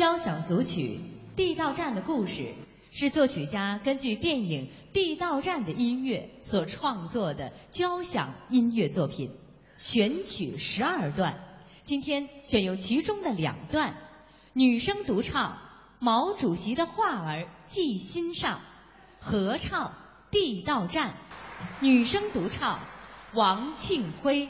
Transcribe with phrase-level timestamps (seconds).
[0.00, 0.98] 交响组曲
[1.36, 2.54] 地道战的故事
[2.90, 9.30] 是作曲家根据电影地道战的音乐所创作的交响音乐作品。
[9.76, 11.44] 选曲十二段
[11.84, 13.94] 今天选用其中的两段
[14.54, 15.58] 女声独唱
[15.98, 18.62] 毛主席的话儿记心上
[19.20, 19.92] 合唱
[20.30, 21.12] 地道战
[21.82, 22.80] 女声独唱
[23.34, 24.48] 王庆辉。